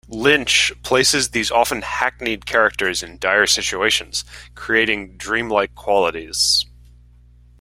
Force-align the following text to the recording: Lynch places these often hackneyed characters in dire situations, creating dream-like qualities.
Lynch 0.09 0.73
places 0.81 1.29
these 1.29 1.51
often 1.51 1.83
hackneyed 1.83 2.47
characters 2.47 3.03
in 3.03 3.19
dire 3.19 3.45
situations, 3.45 4.25
creating 4.55 5.15
dream-like 5.17 5.75
qualities. 5.75 6.65